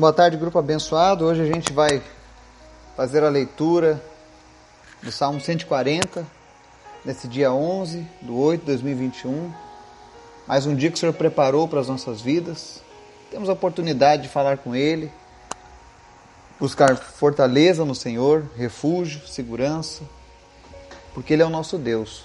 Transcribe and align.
Boa 0.00 0.14
tarde, 0.14 0.38
grupo 0.38 0.58
abençoado. 0.58 1.26
Hoje 1.26 1.42
a 1.42 1.44
gente 1.44 1.74
vai 1.74 2.02
fazer 2.96 3.22
a 3.22 3.28
leitura 3.28 4.02
do 5.02 5.12
Salmo 5.12 5.38
140, 5.38 6.26
nesse 7.04 7.28
dia 7.28 7.52
11 7.52 8.06
do 8.22 8.34
8 8.34 8.60
de 8.60 8.66
2021. 8.68 9.52
Mais 10.46 10.64
um 10.64 10.74
dia 10.74 10.90
que 10.90 10.96
o 10.96 10.98
Senhor 10.98 11.12
preparou 11.12 11.68
para 11.68 11.80
as 11.80 11.88
nossas 11.88 12.22
vidas. 12.22 12.80
Temos 13.30 13.50
a 13.50 13.52
oportunidade 13.52 14.22
de 14.22 14.28
falar 14.30 14.56
com 14.56 14.74
Ele, 14.74 15.12
buscar 16.58 16.96
fortaleza 16.96 17.84
no 17.84 17.94
Senhor, 17.94 18.48
refúgio, 18.56 19.28
segurança, 19.28 20.02
porque 21.12 21.34
Ele 21.34 21.42
é 21.42 21.46
o 21.46 21.50
nosso 21.50 21.76
Deus. 21.76 22.24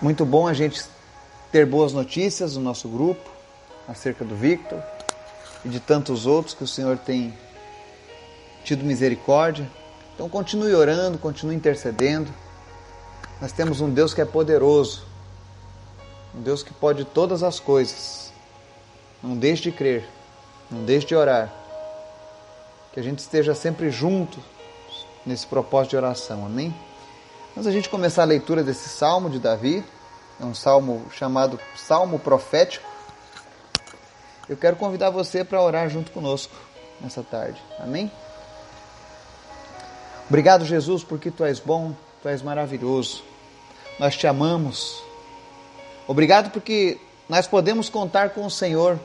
Muito 0.00 0.24
bom 0.24 0.46
a 0.46 0.54
gente 0.54 0.84
ter 1.50 1.66
boas 1.66 1.92
notícias 1.92 2.54
no 2.56 2.62
nosso 2.62 2.88
grupo 2.88 3.28
acerca 3.88 4.24
do 4.24 4.36
Victor 4.36 4.80
e 5.66 5.68
de 5.68 5.80
tantos 5.80 6.26
outros 6.26 6.54
que 6.54 6.62
o 6.62 6.66
Senhor 6.66 6.96
tem 6.96 7.36
tido 8.64 8.84
misericórdia. 8.84 9.68
Então 10.14 10.28
continue 10.28 10.72
orando, 10.72 11.18
continue 11.18 11.56
intercedendo. 11.56 12.32
Nós 13.40 13.50
temos 13.50 13.80
um 13.80 13.90
Deus 13.90 14.14
que 14.14 14.20
é 14.20 14.24
poderoso, 14.24 15.04
um 16.32 16.40
Deus 16.40 16.62
que 16.62 16.72
pode 16.72 17.04
todas 17.04 17.42
as 17.42 17.58
coisas. 17.58 18.32
Não 19.20 19.36
deixe 19.36 19.64
de 19.64 19.72
crer, 19.72 20.08
não 20.70 20.84
deixe 20.84 21.08
de 21.08 21.16
orar. 21.16 21.52
Que 22.92 23.00
a 23.00 23.02
gente 23.02 23.18
esteja 23.18 23.52
sempre 23.52 23.90
junto 23.90 24.38
nesse 25.26 25.48
propósito 25.48 25.90
de 25.90 25.96
oração, 25.96 26.46
amém? 26.46 26.72
Antes 27.56 27.66
a 27.66 27.72
gente 27.72 27.88
começar 27.88 28.22
a 28.22 28.26
leitura 28.26 28.62
desse 28.62 28.88
salmo 28.88 29.28
de 29.28 29.40
Davi, 29.40 29.84
é 30.40 30.44
um 30.44 30.54
salmo 30.54 31.06
chamado 31.10 31.58
Salmo 31.74 32.20
Profético 32.20 32.95
eu 34.48 34.56
quero 34.56 34.76
convidar 34.76 35.10
você 35.10 35.44
para 35.44 35.60
orar 35.60 35.88
junto 35.88 36.12
conosco 36.12 36.54
nessa 37.00 37.22
tarde. 37.22 37.60
Amém? 37.80 38.10
Obrigado, 40.28 40.64
Jesus, 40.64 41.04
porque 41.04 41.30
tu 41.30 41.44
és 41.44 41.58
bom, 41.58 41.94
tu 42.22 42.28
és 42.28 42.42
maravilhoso. 42.42 43.22
Nós 43.98 44.16
te 44.16 44.26
amamos. 44.26 45.02
Obrigado 46.06 46.50
porque 46.50 46.98
nós 47.28 47.46
podemos 47.46 47.88
contar 47.88 48.30
com 48.30 48.44
o 48.44 48.50
Senhor 48.50 48.98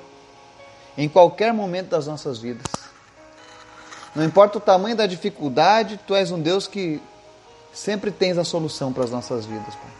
em 0.97 1.07
qualquer 1.07 1.53
momento 1.53 1.89
das 1.89 2.07
nossas 2.07 2.39
vidas. 2.39 2.65
Não 4.15 4.23
importa 4.23 4.57
o 4.57 4.61
tamanho 4.61 4.95
da 4.95 5.07
dificuldade, 5.07 5.99
tu 6.05 6.13
és 6.13 6.31
um 6.31 6.39
Deus 6.39 6.67
que 6.67 7.01
sempre 7.73 8.11
tens 8.11 8.37
a 8.37 8.43
solução 8.43 8.91
para 8.91 9.05
as 9.05 9.11
nossas 9.11 9.45
vidas. 9.45 9.73
Pai. 9.73 9.91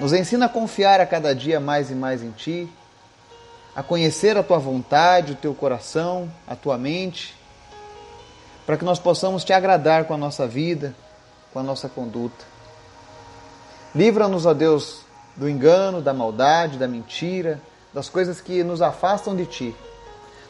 Nos 0.00 0.12
ensina 0.12 0.46
a 0.46 0.48
confiar 0.48 1.00
a 1.00 1.06
cada 1.06 1.34
dia 1.34 1.60
mais 1.60 1.90
e 1.90 1.94
mais 1.94 2.22
em 2.22 2.30
ti 2.30 2.68
a 3.74 3.82
conhecer 3.82 4.36
a 4.36 4.42
tua 4.42 4.58
vontade, 4.58 5.32
o 5.32 5.36
teu 5.36 5.54
coração, 5.54 6.30
a 6.46 6.54
tua 6.54 6.76
mente, 6.76 7.34
para 8.66 8.76
que 8.76 8.84
nós 8.84 8.98
possamos 8.98 9.44
te 9.44 9.52
agradar 9.52 10.04
com 10.04 10.14
a 10.14 10.18
nossa 10.18 10.46
vida, 10.46 10.94
com 11.52 11.58
a 11.58 11.62
nossa 11.62 11.88
conduta. 11.88 12.44
Livra-nos, 13.94 14.46
ó 14.46 14.54
Deus, 14.54 15.00
do 15.36 15.48
engano, 15.48 16.00
da 16.00 16.12
maldade, 16.12 16.78
da 16.78 16.86
mentira, 16.86 17.60
das 17.92 18.08
coisas 18.08 18.40
que 18.40 18.62
nos 18.62 18.80
afastam 18.82 19.34
de 19.34 19.46
ti. 19.46 19.76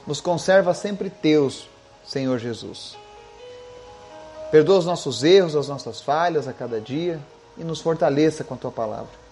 Nos 0.06 0.20
conserva 0.20 0.74
sempre 0.74 1.08
teus, 1.08 1.68
Senhor 2.04 2.38
Jesus. 2.38 2.96
Perdoa 4.50 4.78
os 4.78 4.86
nossos 4.86 5.22
erros, 5.22 5.56
as 5.56 5.68
nossas 5.68 6.00
falhas 6.00 6.46
a 6.46 6.52
cada 6.52 6.80
dia 6.80 7.20
e 7.56 7.64
nos 7.64 7.80
fortaleça 7.80 8.44
com 8.44 8.54
a 8.54 8.56
tua 8.56 8.70
palavra. 8.70 9.22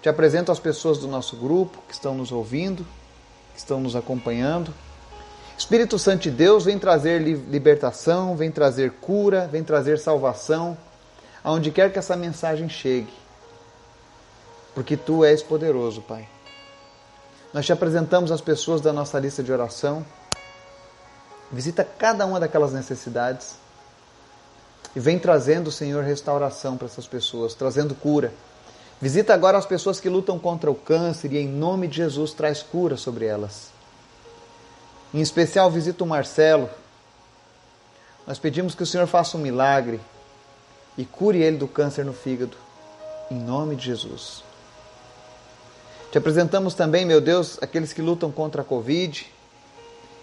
Te 0.00 0.08
apresento 0.08 0.50
as 0.50 0.58
pessoas 0.58 0.98
do 0.98 1.06
nosso 1.06 1.36
grupo 1.36 1.78
que 1.86 1.92
estão 1.92 2.14
nos 2.14 2.32
ouvindo 2.32 2.86
que 3.52 3.58
estão 3.58 3.80
nos 3.80 3.94
acompanhando. 3.96 4.72
Espírito 5.56 5.98
Santo 5.98 6.22
de 6.22 6.30
Deus 6.30 6.64
vem 6.64 6.78
trazer 6.78 7.20
libertação, 7.20 8.34
vem 8.34 8.50
trazer 8.50 8.92
cura, 8.92 9.46
vem 9.46 9.62
trazer 9.62 9.98
salvação, 9.98 10.76
aonde 11.44 11.70
quer 11.70 11.92
que 11.92 11.98
essa 11.98 12.16
mensagem 12.16 12.68
chegue. 12.68 13.12
Porque 14.74 14.96
tu 14.96 15.24
és 15.24 15.42
poderoso, 15.42 16.00
Pai. 16.00 16.26
Nós 17.52 17.66
te 17.66 17.72
apresentamos 17.72 18.32
as 18.32 18.40
pessoas 18.40 18.80
da 18.80 18.92
nossa 18.92 19.18
lista 19.18 19.42
de 19.42 19.52
oração. 19.52 20.04
Visita 21.52 21.84
cada 21.84 22.24
uma 22.24 22.40
daquelas 22.40 22.72
necessidades 22.72 23.56
e 24.94 25.00
vem 25.00 25.18
trazendo, 25.18 25.70
Senhor, 25.70 26.02
restauração 26.02 26.76
para 26.76 26.86
essas 26.86 27.06
pessoas, 27.06 27.54
trazendo 27.54 27.94
cura 27.94 28.32
Visita 29.00 29.32
agora 29.32 29.56
as 29.56 29.64
pessoas 29.64 29.98
que 29.98 30.10
lutam 30.10 30.38
contra 30.38 30.70
o 30.70 30.74
câncer 30.74 31.32
e, 31.32 31.38
em 31.38 31.48
nome 31.48 31.88
de 31.88 31.96
Jesus, 31.96 32.34
traz 32.34 32.62
cura 32.62 32.98
sobre 32.98 33.24
elas. 33.24 33.70
Em 35.14 35.20
especial, 35.20 35.70
visita 35.70 36.04
o 36.04 36.06
Marcelo. 36.06 36.68
Nós 38.26 38.38
pedimos 38.38 38.74
que 38.74 38.82
o 38.82 38.86
Senhor 38.86 39.06
faça 39.06 39.38
um 39.38 39.40
milagre 39.40 39.98
e 40.98 41.04
cure 41.06 41.42
ele 41.42 41.56
do 41.56 41.66
câncer 41.66 42.04
no 42.04 42.12
fígado, 42.12 42.58
em 43.30 43.40
nome 43.40 43.74
de 43.74 43.86
Jesus. 43.86 44.44
Te 46.12 46.18
apresentamos 46.18 46.74
também, 46.74 47.06
meu 47.06 47.22
Deus, 47.22 47.58
aqueles 47.62 47.94
que 47.94 48.02
lutam 48.02 48.30
contra 48.30 48.60
a 48.60 48.64
Covid, 48.64 49.32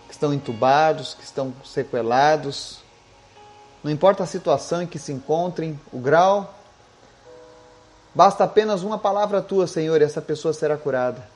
que 0.07 0.13
estão 0.13 0.31
entubados, 0.31 1.15
que 1.15 1.23
estão 1.23 1.51
sequelados. 1.65 2.79
Não 3.83 3.89
importa 3.91 4.21
a 4.21 4.27
situação 4.27 4.83
em 4.83 4.87
que 4.87 4.99
se 4.99 5.11
encontrem, 5.11 5.79
o 5.91 5.97
grau 5.97 6.53
Basta 8.17 8.45
apenas 8.45 8.81
uma 8.81 8.97
palavra 8.97 9.43
tua, 9.43 9.67
Senhor, 9.67 10.01
e 10.01 10.03
essa 10.03 10.19
pessoa 10.19 10.51
será 10.51 10.75
curada. 10.75 11.29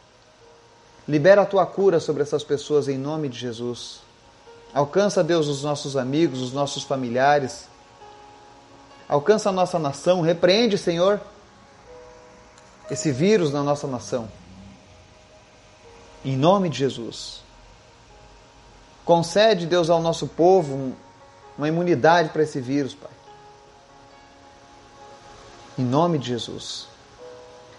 Libera 1.08 1.44
a 1.44 1.46
tua 1.46 1.64
cura 1.64 2.00
sobre 2.00 2.24
essas 2.24 2.44
pessoas 2.44 2.88
em 2.88 2.97
nome 2.97 3.30
de 3.30 3.38
Jesus. 3.38 4.00
Alcança, 4.74 5.24
Deus, 5.24 5.47
os 5.47 5.62
nossos 5.62 5.96
amigos, 5.96 6.42
os 6.42 6.53
nossos 6.53 6.81
familiares. 6.81 7.68
Alcança 9.08 9.50
a 9.50 9.52
nossa 9.52 9.78
nação. 9.78 10.22
Repreende, 10.22 10.75
Senhor, 10.75 11.22
esse 12.90 13.12
vírus 13.12 13.52
na 13.53 13.62
nossa 13.62 13.86
nação. 13.86 14.28
Em 16.25 16.36
nome 16.36 16.68
de 16.68 16.80
Jesus. 16.80 17.44
Concede, 19.06 19.68
Deus, 19.68 19.88
ao 19.88 20.02
nosso 20.02 20.25
povo 20.25 20.94
uma 21.56 21.68
imunidade 21.68 22.30
para 22.30 22.42
esse 22.42 22.59
vírus, 22.59 22.96
Pai. 22.96 23.20
Em 25.77 25.83
nome 25.83 26.17
de 26.17 26.27
Jesus. 26.27 26.87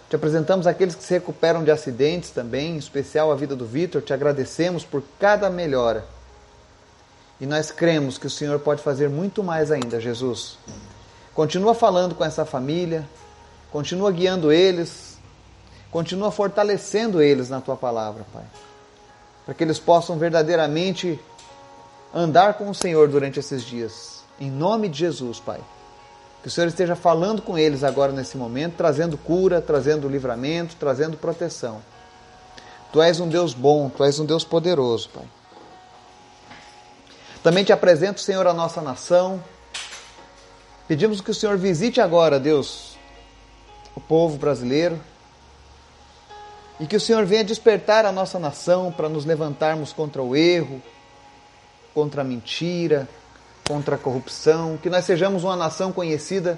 Te 0.09 0.15
apresentamos 0.15 0.67
aqueles 0.67 0.95
que 0.95 1.03
se 1.03 1.13
recuperam 1.13 1.63
de 1.63 1.71
acidentes 1.71 2.29
também, 2.29 2.75
em 2.75 2.77
especial 2.77 3.31
a 3.31 3.35
vida 3.35 3.55
do 3.55 3.65
Vitor. 3.65 4.01
Te 4.01 4.13
agradecemos 4.13 4.83
por 4.83 5.03
cada 5.19 5.49
melhora. 5.49 6.05
E 7.41 7.45
nós 7.45 7.71
cremos 7.71 8.17
que 8.17 8.27
o 8.27 8.29
Senhor 8.29 8.59
pode 8.59 8.81
fazer 8.81 9.09
muito 9.09 9.43
mais 9.43 9.71
ainda, 9.71 9.99
Jesus. 9.99 10.57
Continua 11.33 11.73
falando 11.73 12.13
com 12.13 12.23
essa 12.23 12.45
família, 12.45 13.07
continua 13.71 14.11
guiando 14.11 14.51
eles, 14.51 15.17
continua 15.89 16.31
fortalecendo 16.31 17.21
eles 17.21 17.49
na 17.49 17.59
tua 17.59 17.75
palavra, 17.75 18.23
Pai. 18.31 18.45
Para 19.45 19.53
que 19.55 19.63
eles 19.63 19.79
possam 19.79 20.17
verdadeiramente 20.17 21.19
andar 22.13 22.53
com 22.53 22.69
o 22.69 22.75
Senhor 22.75 23.07
durante 23.07 23.39
esses 23.39 23.63
dias. 23.63 24.23
Em 24.39 24.49
nome 24.49 24.87
de 24.89 24.99
Jesus, 24.99 25.39
Pai. 25.39 25.59
Que 26.43 26.49
o 26.49 26.51
Senhor 26.51 26.67
esteja 26.67 26.93
falando 26.93 27.41
com 27.41 27.57
eles 27.57 27.85
agora 27.85 28.11
nesse 28.11 28.35
momento, 28.35 28.75
trazendo 28.75 29.17
cura, 29.17 29.61
trazendo 29.61 30.09
livramento, 30.09 30.75
trazendo 30.75 31.15
proteção. 31.15 31.81
Tu 32.91 33.01
és 33.01 33.17
um 33.21 33.29
Deus 33.29 33.53
bom, 33.53 33.89
tu 33.89 34.03
és 34.03 34.19
um 34.19 34.25
Deus 34.25 34.43
poderoso, 34.43 35.09
Pai. 35.09 35.23
Também 37.41 37.63
te 37.63 37.71
apresento, 37.71 38.19
Senhor, 38.19 38.45
a 38.45 38.53
nossa 38.53 38.81
nação. 38.81 39.41
Pedimos 40.85 41.21
que 41.21 41.31
o 41.31 41.33
Senhor 41.33 41.57
visite 41.57 42.01
agora, 42.01 42.37
Deus, 42.37 42.97
o 43.95 44.01
povo 44.01 44.37
brasileiro. 44.37 44.99
E 46.77 46.85
que 46.85 46.97
o 46.97 46.99
Senhor 46.99 47.25
venha 47.25 47.43
despertar 47.45 48.05
a 48.05 48.11
nossa 48.11 48.37
nação 48.37 48.91
para 48.91 49.07
nos 49.07 49.23
levantarmos 49.23 49.93
contra 49.93 50.21
o 50.21 50.35
erro, 50.35 50.81
contra 51.93 52.21
a 52.21 52.25
mentira, 52.25 53.07
contra 53.67 53.95
a 53.95 53.97
corrupção, 53.97 54.77
que 54.77 54.89
nós 54.89 55.05
sejamos 55.05 55.43
uma 55.43 55.55
nação 55.55 55.91
conhecida 55.91 56.57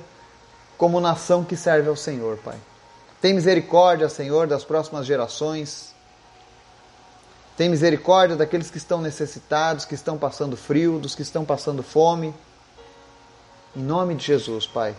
como 0.77 0.99
nação 0.99 1.43
que 1.43 1.55
serve 1.55 1.89
ao 1.89 1.95
Senhor, 1.95 2.37
Pai. 2.37 2.57
Tem 3.21 3.33
misericórdia, 3.33 4.09
Senhor, 4.09 4.47
das 4.47 4.63
próximas 4.63 5.05
gerações. 5.05 5.93
Tem 7.55 7.69
misericórdia 7.69 8.35
daqueles 8.35 8.69
que 8.69 8.77
estão 8.77 9.01
necessitados, 9.01 9.85
que 9.85 9.95
estão 9.95 10.17
passando 10.17 10.57
frio, 10.57 10.99
dos 10.99 11.15
que 11.15 11.21
estão 11.21 11.45
passando 11.45 11.81
fome. 11.81 12.33
Em 13.75 13.81
nome 13.81 14.15
de 14.15 14.25
Jesus, 14.25 14.67
Pai. 14.67 14.95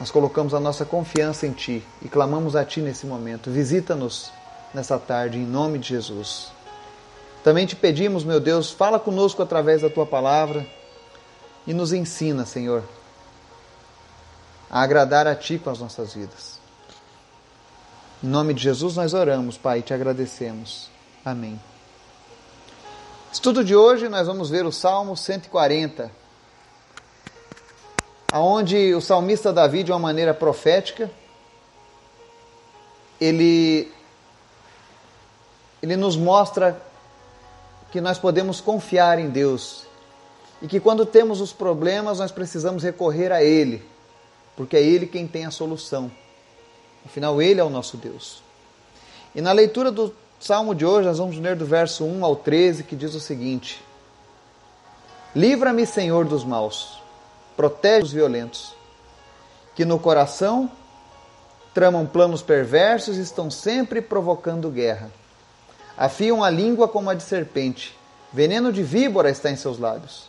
Nós 0.00 0.10
colocamos 0.10 0.54
a 0.54 0.60
nossa 0.60 0.84
confiança 0.84 1.46
em 1.46 1.52
Ti 1.52 1.86
e 2.02 2.08
clamamos 2.08 2.56
a 2.56 2.64
Ti 2.64 2.80
nesse 2.80 3.06
momento. 3.06 3.50
Visita-nos 3.50 4.32
nessa 4.74 4.98
tarde, 4.98 5.38
em 5.38 5.46
nome 5.46 5.78
de 5.78 5.88
Jesus. 5.88 6.52
Também 7.44 7.66
te 7.66 7.76
pedimos, 7.76 8.24
meu 8.24 8.40
Deus, 8.40 8.70
fala 8.70 8.98
conosco 8.98 9.42
através 9.42 9.82
da 9.82 9.90
tua 9.90 10.06
palavra 10.06 10.66
e 11.66 11.74
nos 11.74 11.92
ensina, 11.92 12.46
Senhor, 12.46 12.82
a 14.70 14.80
agradar 14.80 15.26
a 15.26 15.34
ti 15.34 15.58
com 15.58 15.68
as 15.68 15.78
nossas 15.78 16.14
vidas. 16.14 16.58
Em 18.22 18.28
nome 18.28 18.54
de 18.54 18.62
Jesus 18.62 18.96
nós 18.96 19.12
oramos, 19.12 19.58
Pai, 19.58 19.80
e 19.80 19.82
te 19.82 19.92
agradecemos. 19.92 20.88
Amém. 21.22 21.60
Estudo 23.30 23.62
de 23.62 23.76
hoje, 23.76 24.08
nós 24.08 24.26
vamos 24.26 24.48
ver 24.48 24.64
o 24.64 24.72
Salmo 24.72 25.14
140, 25.14 26.10
aonde 28.32 28.94
o 28.94 29.02
salmista 29.02 29.52
Davi, 29.52 29.82
de 29.82 29.92
uma 29.92 29.98
maneira 29.98 30.32
profética, 30.32 31.10
ele, 33.20 33.92
ele 35.82 35.94
nos 35.94 36.16
mostra 36.16 36.80
que 37.94 38.00
nós 38.00 38.18
podemos 38.18 38.60
confiar 38.60 39.20
em 39.20 39.30
Deus 39.30 39.84
e 40.60 40.66
que 40.66 40.80
quando 40.80 41.06
temos 41.06 41.40
os 41.40 41.52
problemas 41.52 42.18
nós 42.18 42.32
precisamos 42.32 42.82
recorrer 42.82 43.30
a 43.30 43.40
Ele, 43.40 43.84
porque 44.56 44.76
é 44.76 44.82
Ele 44.82 45.06
quem 45.06 45.28
tem 45.28 45.46
a 45.46 45.52
solução. 45.52 46.10
Afinal, 47.06 47.40
Ele 47.40 47.60
é 47.60 47.62
o 47.62 47.70
nosso 47.70 47.96
Deus. 47.96 48.42
E 49.32 49.40
na 49.40 49.52
leitura 49.52 49.92
do 49.92 50.12
Salmo 50.40 50.74
de 50.74 50.84
hoje, 50.84 51.06
nós 51.06 51.18
vamos 51.18 51.38
ler 51.38 51.54
do 51.54 51.64
verso 51.64 52.04
1 52.04 52.24
ao 52.24 52.34
13, 52.34 52.82
que 52.82 52.96
diz 52.96 53.14
o 53.14 53.20
seguinte: 53.20 53.80
Livra-me, 55.32 55.86
Senhor, 55.86 56.24
dos 56.24 56.44
maus, 56.44 57.00
protege 57.56 58.06
os 58.06 58.12
violentos, 58.12 58.74
que 59.76 59.84
no 59.84 60.00
coração 60.00 60.68
tramam 61.72 62.04
planos 62.06 62.42
perversos 62.42 63.18
e 63.18 63.20
estão 63.20 63.48
sempre 63.52 64.02
provocando 64.02 64.68
guerra. 64.68 65.12
Afiam 65.96 66.42
a 66.42 66.50
língua 66.50 66.88
como 66.88 67.08
a 67.08 67.14
de 67.14 67.22
serpente, 67.22 67.96
veneno 68.32 68.72
de 68.72 68.82
víbora 68.82 69.30
está 69.30 69.50
em 69.50 69.56
seus 69.56 69.78
lábios. 69.78 70.28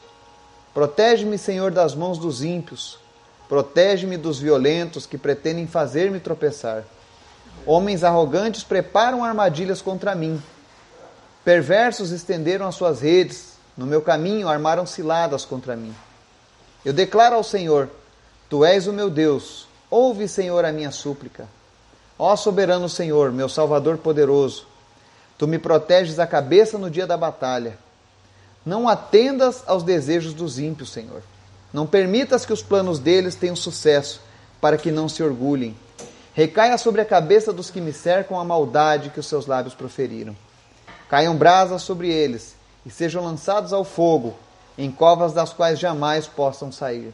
Protege-me, 0.74 1.38
Senhor, 1.38 1.72
das 1.72 1.96
mãos 1.96 2.20
dos 2.20 2.44
ímpios, 2.44 3.00
protege-me 3.50 4.18
dos 4.18 4.40
violentos 4.40 5.06
que 5.06 5.18
pretendem 5.18 5.66
fazer-me 5.66 6.20
tropeçar. 6.20 6.84
Homens 7.66 8.04
arrogantes 8.04 8.64
preparam 8.64 9.24
armadilhas 9.24 9.82
contra 9.82 10.14
mim. 10.14 10.42
Perversos 11.44 12.12
estenderam 12.12 12.68
as 12.68 12.76
suas 12.76 13.02
redes, 13.02 13.54
no 13.76 13.88
meu 13.88 14.02
caminho 14.02 14.48
armaram 14.48 14.86
ciladas 14.86 15.46
contra 15.46 15.76
mim. 15.76 15.96
Eu 16.84 16.94
declaro 16.94 17.36
ao 17.36 17.44
Senhor: 17.44 17.90
Tu 18.50 18.64
és 18.64 18.86
o 18.86 18.94
meu 18.94 19.10
Deus, 19.10 19.68
ouve, 19.90 20.28
Senhor, 20.28 20.64
a 20.64 20.72
minha 20.72 20.92
súplica. 20.92 21.48
Ó 22.20 22.36
soberano 22.36 22.88
Senhor, 22.88 23.32
meu 23.32 23.50
Salvador 23.50 23.98
poderoso, 23.98 24.68
tu 25.38 25.48
me 25.48 25.60
proteges 25.60 26.20
a 26.20 26.28
cabeça 26.28 26.78
no 26.78 26.90
dia 26.90 27.06
da 27.06 27.18
batalha. 27.18 27.78
Não 28.66 28.88
atendas 28.90 29.64
aos 29.68 29.84
desejos 29.84 30.34
dos 30.34 30.58
ímpios, 30.58 30.92
Senhor. 30.92 31.22
Não 31.72 31.86
permitas 31.86 32.46
que 32.46 32.54
os 32.54 32.64
planos 32.64 33.00
deles 33.00 33.36
tenham 33.36 33.56
sucesso, 33.56 34.22
para 34.62 34.78
que 34.78 34.92
não 34.92 35.08
se 35.08 35.22
orgulhem. 35.22 35.76
Recaia 36.34 36.78
sobre 36.78 37.02
a 37.02 37.06
cabeça 37.06 37.54
dos 37.54 37.70
que 37.70 37.80
me 37.80 37.94
cercam 37.94 38.40
a 38.40 38.44
maldade 38.44 39.10
que 39.10 39.20
os 39.20 39.28
seus 39.28 39.46
lábios 39.46 39.76
proferiram. 39.76 40.36
Caiam 41.10 41.36
brasas 41.36 41.82
sobre 41.82 42.10
eles 42.10 42.56
e 42.86 42.90
sejam 42.90 43.24
lançados 43.24 43.72
ao 43.72 43.84
fogo, 43.84 44.36
em 44.78 44.92
covas 44.92 45.34
das 45.34 45.54
quais 45.54 45.80
jamais 45.80 46.28
possam 46.28 46.72
sair. 46.72 47.14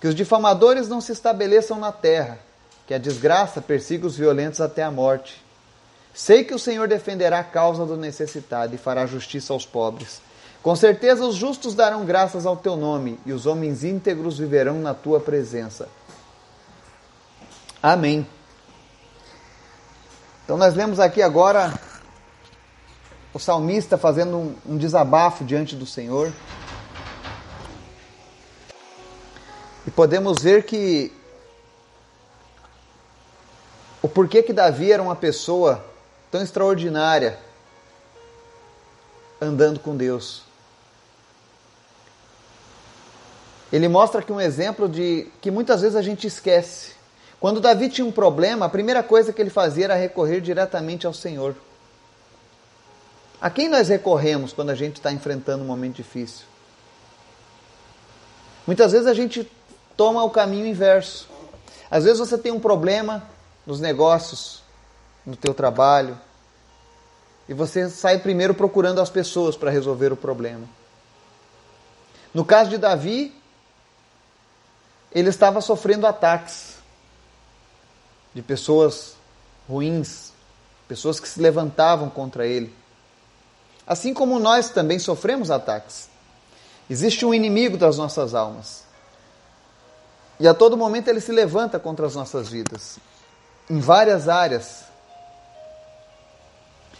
Que 0.00 0.06
os 0.06 0.14
difamadores 0.14 0.88
não 0.88 1.00
se 1.00 1.12
estabeleçam 1.12 1.78
na 1.78 1.90
terra, 1.90 2.38
que 2.86 2.94
a 2.94 2.98
desgraça 2.98 3.60
persiga 3.60 4.06
os 4.06 4.16
violentos 4.16 4.60
até 4.60 4.82
a 4.82 4.90
morte. 4.90 5.42
Sei 6.14 6.44
que 6.44 6.54
o 6.54 6.58
Senhor 6.60 6.86
defenderá 6.86 7.40
a 7.40 7.44
causa 7.44 7.84
do 7.84 7.96
necessitado 7.96 8.72
e 8.72 8.78
fará 8.78 9.04
justiça 9.04 9.52
aos 9.52 9.66
pobres. 9.66 10.22
Com 10.62 10.76
certeza 10.76 11.26
os 11.26 11.34
justos 11.34 11.74
darão 11.74 12.04
graças 12.04 12.46
ao 12.46 12.56
teu 12.56 12.76
nome 12.76 13.18
e 13.26 13.32
os 13.32 13.46
homens 13.46 13.82
íntegros 13.82 14.38
viverão 14.38 14.78
na 14.78 14.94
tua 14.94 15.18
presença. 15.18 15.88
Amém. 17.82 18.26
Então 20.44 20.56
nós 20.56 20.74
lemos 20.74 21.00
aqui 21.00 21.20
agora 21.20 21.74
o 23.34 23.38
salmista 23.38 23.98
fazendo 23.98 24.36
um, 24.36 24.56
um 24.64 24.76
desabafo 24.78 25.44
diante 25.44 25.74
do 25.74 25.84
Senhor. 25.84 26.32
E 29.84 29.90
podemos 29.90 30.40
ver 30.40 30.64
que 30.64 31.12
o 34.00 34.08
porquê 34.08 34.42
que 34.42 34.52
Davi 34.52 34.92
era 34.92 35.02
uma 35.02 35.16
pessoa 35.16 35.84
tão 36.34 36.42
extraordinária 36.42 37.38
andando 39.40 39.78
com 39.78 39.96
Deus. 39.96 40.42
Ele 43.72 43.86
mostra 43.86 44.18
aqui 44.18 44.32
um 44.32 44.40
exemplo 44.40 44.88
de 44.88 45.30
que 45.40 45.48
muitas 45.48 45.82
vezes 45.82 45.94
a 45.94 46.02
gente 46.02 46.26
esquece. 46.26 46.94
Quando 47.38 47.60
Davi 47.60 47.88
tinha 47.88 48.04
um 48.04 48.10
problema, 48.10 48.66
a 48.66 48.68
primeira 48.68 49.00
coisa 49.00 49.32
que 49.32 49.40
ele 49.40 49.48
fazia 49.48 49.84
era 49.84 49.94
recorrer 49.94 50.40
diretamente 50.40 51.06
ao 51.06 51.14
Senhor. 51.14 51.54
A 53.40 53.48
quem 53.48 53.68
nós 53.68 53.86
recorremos 53.86 54.52
quando 54.52 54.70
a 54.70 54.74
gente 54.74 54.96
está 54.96 55.12
enfrentando 55.12 55.62
um 55.62 55.68
momento 55.68 55.94
difícil? 55.94 56.46
Muitas 58.66 58.90
vezes 58.90 59.06
a 59.06 59.14
gente 59.14 59.48
toma 59.96 60.24
o 60.24 60.30
caminho 60.30 60.66
inverso. 60.66 61.28
Às 61.88 62.02
vezes 62.02 62.18
você 62.18 62.36
tem 62.36 62.50
um 62.50 62.58
problema 62.58 63.22
nos 63.64 63.78
negócios, 63.78 64.63
no 65.24 65.36
teu 65.36 65.54
trabalho, 65.54 66.18
e 67.48 67.54
você 67.54 67.88
sai 67.90 68.18
primeiro 68.18 68.54
procurando 68.54 69.00
as 69.00 69.10
pessoas 69.10 69.56
para 69.56 69.70
resolver 69.70 70.12
o 70.12 70.16
problema. 70.16 70.66
No 72.32 72.44
caso 72.44 72.70
de 72.70 72.78
Davi, 72.78 73.34
ele 75.12 75.28
estava 75.28 75.60
sofrendo 75.60 76.06
ataques 76.06 76.74
de 78.34 78.42
pessoas 78.42 79.14
ruins, 79.68 80.32
pessoas 80.88 81.20
que 81.20 81.28
se 81.28 81.40
levantavam 81.40 82.10
contra 82.10 82.46
ele. 82.46 82.74
Assim 83.86 84.12
como 84.12 84.38
nós 84.38 84.70
também 84.70 84.98
sofremos 84.98 85.50
ataques. 85.50 86.08
Existe 86.88 87.24
um 87.24 87.32
inimigo 87.32 87.76
das 87.76 87.96
nossas 87.96 88.34
almas. 88.34 88.84
E 90.40 90.48
a 90.48 90.54
todo 90.54 90.76
momento 90.76 91.08
ele 91.08 91.20
se 91.20 91.30
levanta 91.30 91.78
contra 91.78 92.06
as 92.06 92.14
nossas 92.14 92.48
vidas, 92.48 92.98
em 93.70 93.78
várias 93.78 94.28
áreas. 94.28 94.84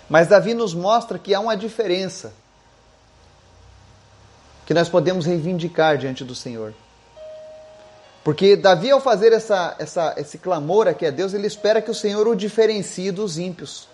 Mas 0.09 0.29
Davi 0.29 0.55
nos 0.55 0.75
mostra 0.75 1.19
que 1.19 1.35
há 1.35 1.41
uma 1.41 1.57
diferença 1.57 2.33
que 4.67 4.75
nós 4.75 4.89
podemos 4.89 5.27
reivindicar 5.27 5.99
diante 5.99 6.25
do 6.25 6.35
Senhor. 6.35 6.75
Porque 8.23 8.57
Davi, 8.57 8.91
ao 8.91 9.01
fazer 9.01 9.33
essa, 9.33 9.77
essa, 9.79 10.15
esse 10.17 10.39
clamor 10.39 10.89
aqui 10.89 11.05
a 11.05 11.11
Deus, 11.11 11.35
ele 11.35 11.47
espera 11.47 11.83
que 11.83 11.91
o 11.91 11.95
Senhor 11.95 12.27
o 12.27 12.35
diferencie 12.35 13.11
dos 13.11 13.39
ímpios, 13.39 13.87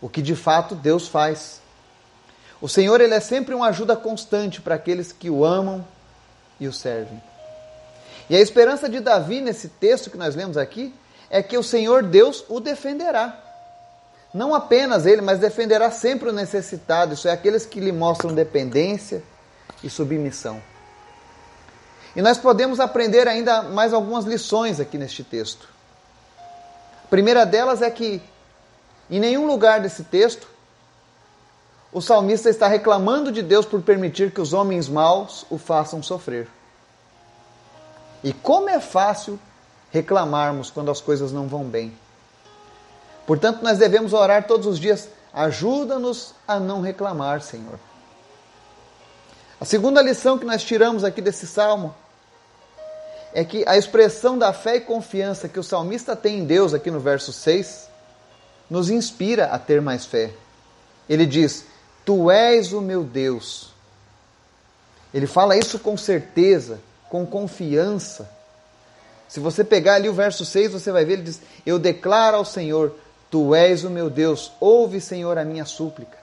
o 0.00 0.08
que 0.08 0.22
de 0.22 0.34
fato 0.34 0.74
Deus 0.74 1.08
faz. 1.08 1.60
O 2.60 2.68
Senhor 2.68 3.02
ele 3.02 3.12
é 3.12 3.20
sempre 3.20 3.54
uma 3.54 3.68
ajuda 3.68 3.94
constante 3.94 4.62
para 4.62 4.76
aqueles 4.76 5.12
que 5.12 5.28
o 5.28 5.44
amam 5.44 5.86
e 6.58 6.66
o 6.66 6.72
servem. 6.72 7.22
E 8.30 8.34
a 8.34 8.40
esperança 8.40 8.88
de 8.88 8.98
Davi 8.98 9.42
nesse 9.42 9.68
texto 9.68 10.10
que 10.10 10.16
nós 10.16 10.34
lemos 10.34 10.56
aqui 10.56 10.94
é 11.28 11.42
que 11.42 11.58
o 11.58 11.62
Senhor 11.62 12.02
Deus 12.02 12.44
o 12.48 12.60
defenderá. 12.60 13.45
Não 14.36 14.54
apenas 14.54 15.06
ele, 15.06 15.22
mas 15.22 15.38
defenderá 15.38 15.90
sempre 15.90 16.28
o 16.28 16.32
necessitado, 16.32 17.14
isso 17.14 17.26
é, 17.26 17.32
aqueles 17.32 17.64
que 17.64 17.80
lhe 17.80 17.90
mostram 17.90 18.34
dependência 18.34 19.22
e 19.82 19.88
submissão. 19.88 20.62
E 22.14 22.20
nós 22.20 22.36
podemos 22.36 22.78
aprender 22.78 23.26
ainda 23.28 23.62
mais 23.62 23.94
algumas 23.94 24.26
lições 24.26 24.78
aqui 24.78 24.98
neste 24.98 25.24
texto. 25.24 25.66
A 27.02 27.08
primeira 27.08 27.46
delas 27.46 27.80
é 27.80 27.90
que, 27.90 28.20
em 29.08 29.18
nenhum 29.18 29.46
lugar 29.46 29.80
desse 29.80 30.04
texto, 30.04 30.46
o 31.90 32.02
salmista 32.02 32.50
está 32.50 32.68
reclamando 32.68 33.32
de 33.32 33.40
Deus 33.40 33.64
por 33.64 33.80
permitir 33.80 34.32
que 34.32 34.40
os 34.42 34.52
homens 34.52 34.86
maus 34.86 35.46
o 35.48 35.56
façam 35.56 36.02
sofrer. 36.02 36.46
E 38.22 38.34
como 38.34 38.68
é 38.68 38.80
fácil 38.80 39.40
reclamarmos 39.90 40.70
quando 40.70 40.90
as 40.90 41.00
coisas 41.00 41.32
não 41.32 41.48
vão 41.48 41.64
bem. 41.64 41.96
Portanto, 43.26 43.62
nós 43.62 43.78
devemos 43.78 44.12
orar 44.12 44.46
todos 44.46 44.66
os 44.66 44.78
dias: 44.78 45.08
ajuda-nos 45.32 46.34
a 46.46 46.60
não 46.60 46.80
reclamar, 46.80 47.42
Senhor. 47.42 47.78
A 49.60 49.64
segunda 49.64 50.02
lição 50.02 50.38
que 50.38 50.44
nós 50.44 50.62
tiramos 50.62 51.02
aqui 51.02 51.20
desse 51.20 51.46
salmo 51.46 51.94
é 53.32 53.44
que 53.44 53.64
a 53.66 53.76
expressão 53.76 54.38
da 54.38 54.52
fé 54.52 54.76
e 54.76 54.80
confiança 54.80 55.48
que 55.48 55.58
o 55.58 55.62
salmista 55.62 56.14
tem 56.14 56.38
em 56.38 56.44
Deus, 56.44 56.72
aqui 56.72 56.90
no 56.90 57.00
verso 57.00 57.32
6, 57.32 57.88
nos 58.70 58.90
inspira 58.90 59.46
a 59.46 59.58
ter 59.58 59.80
mais 59.80 60.04
fé. 60.04 60.32
Ele 61.08 61.26
diz: 61.26 61.64
Tu 62.04 62.30
és 62.30 62.72
o 62.72 62.80
meu 62.80 63.02
Deus. 63.02 63.74
Ele 65.12 65.26
fala 65.26 65.56
isso 65.56 65.78
com 65.78 65.96
certeza, 65.96 66.80
com 67.08 67.26
confiança. 67.26 68.30
Se 69.28 69.40
você 69.40 69.64
pegar 69.64 69.94
ali 69.94 70.08
o 70.08 70.14
verso 70.14 70.44
6, 70.44 70.72
você 70.72 70.92
vai 70.92 71.04
ver, 71.04 71.14
ele 71.14 71.22
diz: 71.22 71.40
Eu 71.64 71.78
declaro 71.78 72.36
ao 72.36 72.44
Senhor, 72.44 72.94
Tu 73.30 73.54
és 73.54 73.84
o 73.84 73.90
meu 73.90 74.08
Deus, 74.08 74.52
ouve, 74.60 75.00
Senhor, 75.00 75.36
a 75.38 75.44
minha 75.44 75.64
súplica. 75.64 76.18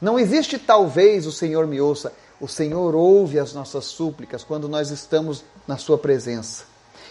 Não 0.00 0.18
existe 0.18 0.58
talvez 0.58 1.26
o 1.26 1.32
Senhor 1.32 1.66
me 1.66 1.80
ouça, 1.80 2.12
o 2.40 2.48
Senhor 2.48 2.94
ouve 2.94 3.38
as 3.38 3.52
nossas 3.52 3.84
súplicas 3.84 4.42
quando 4.42 4.68
nós 4.68 4.90
estamos 4.90 5.44
na 5.66 5.76
Sua 5.76 5.98
presença. 5.98 6.64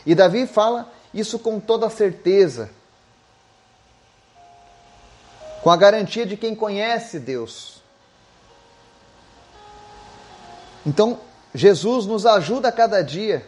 E 0.06 0.14
Davi 0.14 0.46
fala 0.46 0.92
isso 1.14 1.40
com 1.40 1.60
toda 1.60 1.90
certeza, 1.90 2.70
com 5.62 5.70
a 5.70 5.78
garantia 5.78 6.26
de 6.26 6.36
quem 6.36 6.56
conhece 6.56 7.20
Deus. 7.20 7.82
Então, 10.86 11.20
Jesus 11.54 12.06
nos 12.06 12.26
ajuda 12.26 12.70
a 12.70 12.72
cada 12.72 13.02
dia 13.02 13.46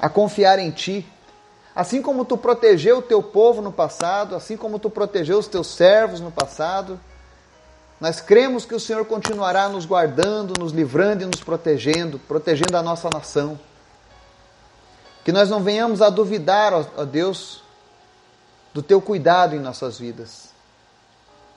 a 0.00 0.08
confiar 0.08 0.58
em 0.58 0.70
Ti. 0.70 1.06
Assim 1.74 2.02
como 2.02 2.24
tu 2.24 2.36
protegeu 2.36 2.98
o 2.98 3.02
teu 3.02 3.22
povo 3.22 3.62
no 3.62 3.72
passado, 3.72 4.34
assim 4.34 4.56
como 4.56 4.78
tu 4.78 4.90
protegeu 4.90 5.38
os 5.38 5.46
teus 5.46 5.68
servos 5.68 6.20
no 6.20 6.30
passado, 6.30 6.98
nós 8.00 8.20
cremos 8.20 8.64
que 8.64 8.74
o 8.74 8.80
Senhor 8.80 9.04
continuará 9.04 9.68
nos 9.68 9.84
guardando, 9.84 10.58
nos 10.58 10.72
livrando 10.72 11.22
e 11.22 11.26
nos 11.26 11.40
protegendo, 11.40 12.18
protegendo 12.18 12.76
a 12.76 12.82
nossa 12.82 13.08
nação. 13.12 13.58
Que 15.22 15.30
nós 15.30 15.50
não 15.50 15.62
venhamos 15.62 16.00
a 16.00 16.08
duvidar, 16.08 16.72
ó 16.72 17.04
Deus, 17.04 17.62
do 18.72 18.82
teu 18.82 19.00
cuidado 19.00 19.54
em 19.54 19.58
nossas 19.58 19.98
vidas. 19.98 20.48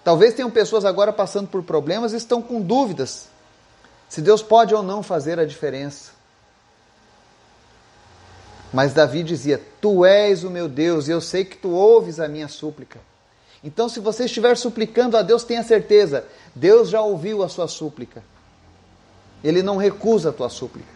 Talvez 0.04 0.34
tenham 0.34 0.52
pessoas 0.52 0.84
agora 0.84 1.14
passando 1.14 1.48
por 1.48 1.64
problemas 1.64 2.12
e 2.12 2.18
estão 2.18 2.42
com 2.42 2.62
dúvidas 2.62 3.30
se 4.10 4.22
Deus 4.22 4.44
pode 4.44 4.76
ou 4.76 4.84
não 4.84 5.02
fazer 5.02 5.40
a 5.40 5.46
diferença. 5.46 6.12
Mas 8.74 8.92
Davi 8.92 9.22
dizia: 9.22 9.62
Tu 9.80 10.04
és 10.04 10.44
o 10.44 10.50
meu 10.50 10.68
Deus 10.68 11.08
e 11.08 11.12
eu 11.12 11.22
sei 11.22 11.46
que 11.46 11.56
tu 11.56 11.70
ouves 11.70 12.20
a 12.20 12.28
minha 12.28 12.48
súplica. 12.48 13.00
Então, 13.64 13.88
se 13.88 14.00
você 14.00 14.26
estiver 14.26 14.58
suplicando 14.58 15.16
a 15.16 15.22
Deus, 15.22 15.44
tenha 15.44 15.64
certeza, 15.64 16.26
Deus 16.54 16.90
já 16.90 17.00
ouviu 17.00 17.44
a 17.44 17.48
sua 17.48 17.68
súplica. 17.68 18.24
Ele 19.44 19.62
não 19.62 19.78
recusa 19.78 20.32
a 20.32 20.34
tua 20.34 20.50
súplica. 20.50 20.92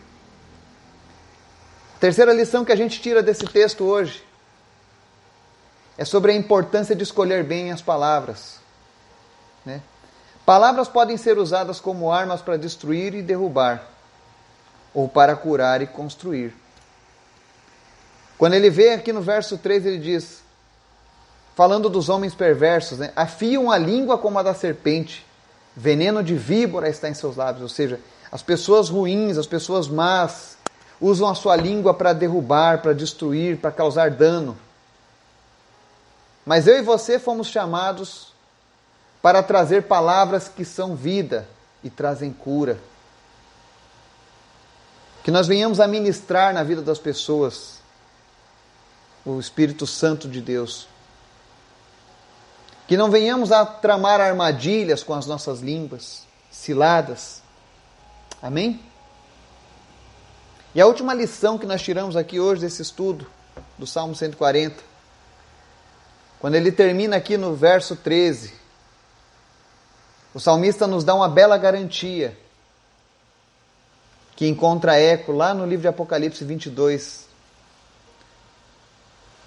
Terceira 1.99 2.33
lição 2.33 2.65
que 2.65 2.71
a 2.71 2.75
gente 2.75 2.99
tira 2.99 3.23
desse 3.23 3.45
texto 3.45 3.85
hoje 3.85 4.23
é 5.97 6.03
sobre 6.03 6.31
a 6.31 6.35
importância 6.35 6.95
de 6.95 7.03
escolher 7.03 7.43
bem 7.43 7.71
as 7.71 7.81
palavras. 7.81 8.59
Né? 9.65 9.81
Palavras 10.45 10.87
podem 10.87 11.17
ser 11.17 11.37
usadas 11.37 11.79
como 11.79 12.11
armas 12.11 12.41
para 12.41 12.57
destruir 12.57 13.13
e 13.13 13.21
derrubar, 13.21 13.87
ou 14.93 15.07
para 15.07 15.35
curar 15.35 15.81
e 15.81 15.87
construir. 15.87 16.53
Quando 18.37 18.53
ele 18.53 18.69
vê 18.69 18.93
aqui 18.93 19.11
no 19.11 19.21
verso 19.21 19.57
3, 19.57 19.85
ele 19.85 19.97
diz, 19.97 20.43
falando 21.55 21.89
dos 21.89 22.07
homens 22.07 22.35
perversos, 22.35 22.99
né? 22.99 23.11
afiam 23.15 23.71
a 23.71 23.77
língua 23.77 24.17
como 24.17 24.37
a 24.37 24.43
da 24.43 24.53
serpente, 24.53 25.25
veneno 25.75 26.23
de 26.23 26.35
víbora 26.35 26.87
está 26.87 27.09
em 27.09 27.15
seus 27.15 27.35
lábios. 27.35 27.63
Ou 27.63 27.69
seja, 27.69 27.99
as 28.31 28.43
pessoas 28.43 28.89
ruins, 28.89 29.37
as 29.37 29.47
pessoas 29.47 29.87
más, 29.87 30.57
usam 31.01 31.27
a 31.27 31.35
sua 31.35 31.55
língua 31.55 31.93
para 31.93 32.13
derrubar, 32.13 32.81
para 32.81 32.93
destruir, 32.93 33.57
para 33.57 33.71
causar 33.71 34.11
dano. 34.11 34.57
Mas 36.45 36.67
eu 36.67 36.77
e 36.77 36.81
você 36.81 37.17
fomos 37.17 37.47
chamados 37.47 38.33
para 39.21 39.41
trazer 39.41 39.83
palavras 39.83 40.47
que 40.47 40.63
são 40.63 40.95
vida 40.95 41.47
e 41.83 41.89
trazem 41.89 42.31
cura. 42.31 42.77
Que 45.23 45.31
nós 45.31 45.47
venhamos 45.47 45.79
a 45.79 45.87
ministrar 45.87 46.53
na 46.53 46.63
vida 46.63 46.81
das 46.81 46.99
pessoas 46.99 47.76
o 49.31 49.39
Espírito 49.39 49.85
Santo 49.85 50.27
de 50.27 50.41
Deus. 50.41 50.87
Que 52.87 52.95
não 52.95 53.11
venhamos 53.11 53.51
a 53.51 53.65
tramar 53.65 54.21
armadilhas 54.21 55.03
com 55.03 55.13
as 55.13 55.25
nossas 55.25 55.59
línguas, 55.59 56.23
ciladas. 56.49 57.41
Amém? 58.41 58.79
E 60.73 60.81
a 60.81 60.85
última 60.85 61.13
lição 61.13 61.57
que 61.57 61.65
nós 61.65 61.81
tiramos 61.81 62.15
aqui 62.15 62.39
hoje 62.39 62.61
desse 62.61 62.81
estudo, 62.81 63.27
do 63.77 63.87
Salmo 63.87 64.15
140, 64.15 64.75
quando 66.39 66.55
ele 66.55 66.71
termina 66.71 67.15
aqui 67.15 67.35
no 67.35 67.55
verso 67.55 67.95
13, 67.95 68.53
o 70.33 70.39
salmista 70.39 70.85
nos 70.85 71.03
dá 71.03 71.15
uma 71.15 71.27
bela 71.27 71.57
garantia 71.57 72.37
que 74.35 74.47
encontra 74.47 74.99
eco 74.99 75.31
lá 75.31 75.51
no 75.51 75.65
livro 75.65 75.81
de 75.81 75.87
Apocalipse 75.87 76.45
22, 76.45 77.26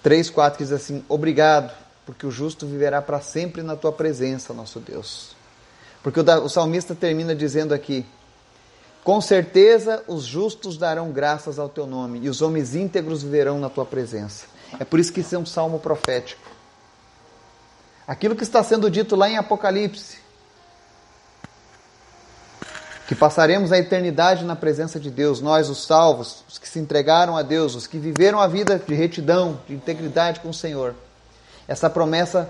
3, 0.03 0.29
4 0.29 0.57
que 0.57 0.63
diz 0.63 0.73
assim: 0.73 1.03
Obrigado, 1.07 1.71
porque 2.05 2.25
o 2.25 2.31
justo 2.31 2.65
viverá 2.65 3.01
para 3.01 3.21
sempre 3.21 3.61
na 3.61 3.75
tua 3.75 3.91
presença, 3.91 4.53
nosso 4.53 4.79
Deus. 4.79 5.35
Porque 6.03 6.19
o, 6.19 6.49
salmista 6.49 6.95
termina 6.95 7.35
dizendo 7.35 7.73
aqui: 7.73 8.05
Com 9.03 9.21
certeza 9.21 10.03
os 10.07 10.23
justos 10.23 10.77
darão 10.77 11.11
graças 11.11 11.59
ao 11.59 11.69
teu 11.69 11.85
nome, 11.85 12.19
e 12.23 12.29
os 12.29 12.41
homens 12.41 12.75
íntegros 12.75 13.23
viverão 13.23 13.59
na 13.59 13.69
tua 13.69 13.85
presença. 13.85 14.45
É 14.79 14.85
por 14.85 14.99
isso 14.99 15.11
que 15.13 15.19
isso 15.19 15.35
é 15.35 15.37
um 15.37 15.45
salmo 15.45 15.79
profético. 15.79 16.49
Aquilo 18.07 18.35
que 18.35 18.43
está 18.43 18.63
sendo 18.63 18.89
dito 18.89 19.15
lá 19.15 19.29
em 19.29 19.37
Apocalipse, 19.37 20.17
que 23.11 23.15
passaremos 23.15 23.73
a 23.73 23.77
eternidade 23.77 24.45
na 24.45 24.55
presença 24.55 24.97
de 24.97 25.11
Deus, 25.11 25.41
nós, 25.41 25.69
os 25.69 25.83
salvos, 25.83 26.45
os 26.47 26.57
que 26.57 26.65
se 26.65 26.79
entregaram 26.79 27.35
a 27.35 27.41
Deus, 27.41 27.75
os 27.75 27.85
que 27.85 27.97
viveram 27.97 28.39
a 28.39 28.47
vida 28.47 28.81
de 28.87 28.95
retidão, 28.95 29.59
de 29.67 29.73
integridade 29.73 30.39
com 30.39 30.47
o 30.47 30.53
Senhor. 30.53 30.95
Essa 31.67 31.89
promessa 31.89 32.49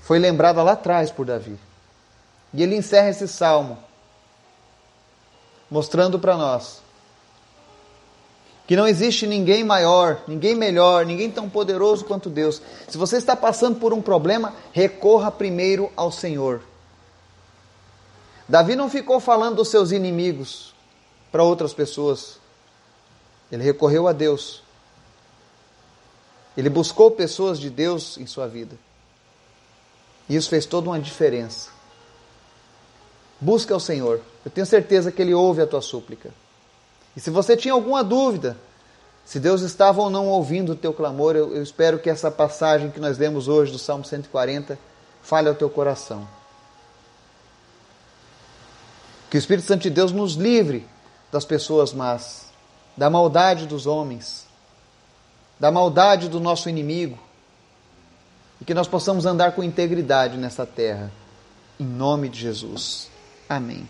foi 0.00 0.18
lembrada 0.18 0.60
lá 0.60 0.72
atrás 0.72 1.12
por 1.12 1.24
Davi. 1.24 1.56
E 2.52 2.64
ele 2.64 2.74
encerra 2.74 3.10
esse 3.10 3.28
salmo 3.28 3.78
mostrando 5.70 6.18
para 6.18 6.36
nós 6.36 6.82
que 8.66 8.74
não 8.74 8.88
existe 8.88 9.24
ninguém 9.24 9.62
maior, 9.62 10.20
ninguém 10.26 10.56
melhor, 10.56 11.06
ninguém 11.06 11.30
tão 11.30 11.48
poderoso 11.48 12.04
quanto 12.04 12.28
Deus. 12.28 12.60
Se 12.88 12.98
você 12.98 13.18
está 13.18 13.36
passando 13.36 13.78
por 13.78 13.92
um 13.92 14.02
problema, 14.02 14.52
recorra 14.72 15.30
primeiro 15.30 15.92
ao 15.94 16.10
Senhor. 16.10 16.71
Davi 18.52 18.76
não 18.76 18.90
ficou 18.90 19.18
falando 19.18 19.56
dos 19.56 19.68
seus 19.68 19.92
inimigos 19.92 20.74
para 21.30 21.42
outras 21.42 21.72
pessoas. 21.72 22.38
Ele 23.50 23.64
recorreu 23.64 24.06
a 24.06 24.12
Deus. 24.12 24.62
Ele 26.54 26.68
buscou 26.68 27.10
pessoas 27.12 27.58
de 27.58 27.70
Deus 27.70 28.18
em 28.18 28.26
sua 28.26 28.46
vida. 28.46 28.76
E 30.28 30.36
isso 30.36 30.50
fez 30.50 30.66
toda 30.66 30.90
uma 30.90 31.00
diferença. 31.00 31.70
Busca 33.40 33.72
ao 33.72 33.80
Senhor. 33.80 34.20
Eu 34.44 34.50
tenho 34.50 34.66
certeza 34.66 35.10
que 35.10 35.22
Ele 35.22 35.32
ouve 35.32 35.62
a 35.62 35.66
tua 35.66 35.80
súplica. 35.80 36.28
E 37.16 37.20
se 37.20 37.30
você 37.30 37.56
tinha 37.56 37.72
alguma 37.72 38.04
dúvida, 38.04 38.58
se 39.24 39.40
Deus 39.40 39.62
estava 39.62 40.02
ou 40.02 40.10
não 40.10 40.28
ouvindo 40.28 40.72
o 40.72 40.76
teu 40.76 40.92
clamor, 40.92 41.36
eu, 41.36 41.56
eu 41.56 41.62
espero 41.62 41.98
que 41.98 42.10
essa 42.10 42.30
passagem 42.30 42.90
que 42.90 43.00
nós 43.00 43.16
lemos 43.16 43.48
hoje 43.48 43.72
do 43.72 43.78
Salmo 43.78 44.04
140 44.04 44.78
fale 45.22 45.48
ao 45.48 45.54
teu 45.54 45.70
coração. 45.70 46.28
Que 49.32 49.38
o 49.38 49.40
Espírito 49.40 49.66
Santo 49.66 49.84
de 49.84 49.88
Deus 49.88 50.12
nos 50.12 50.34
livre 50.34 50.86
das 51.32 51.42
pessoas 51.42 51.94
más, 51.94 52.52
da 52.94 53.08
maldade 53.08 53.64
dos 53.64 53.86
homens, 53.86 54.46
da 55.58 55.70
maldade 55.70 56.28
do 56.28 56.38
nosso 56.38 56.68
inimigo, 56.68 57.18
e 58.60 58.64
que 58.66 58.74
nós 58.74 58.86
possamos 58.86 59.24
andar 59.24 59.52
com 59.52 59.62
integridade 59.62 60.36
nessa 60.36 60.66
terra. 60.66 61.10
Em 61.80 61.84
nome 61.86 62.28
de 62.28 62.40
Jesus. 62.40 63.08
Amém. 63.48 63.88